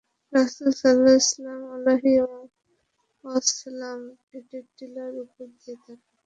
[0.33, 3.99] রাসূল সাল্লাল্লাহু আলাইহি ওয়াসাল্লাম
[4.37, 5.99] একটি টিলার উপর গিয়ে দাঁড়ান।